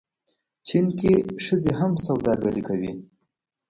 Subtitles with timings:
[0.67, 1.13] چین کې
[1.45, 2.91] ښځې هم سوداګري کوي.